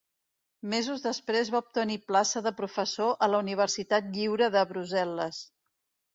[0.69, 5.45] Mesos després va obtenir plaça de professor a la Universitat Lliure de Brussel·les.